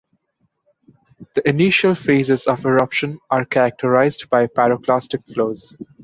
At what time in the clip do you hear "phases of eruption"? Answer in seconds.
1.93-3.19